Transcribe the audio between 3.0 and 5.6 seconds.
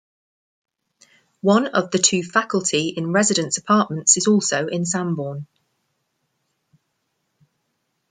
Residence apartments is also in Sanborn.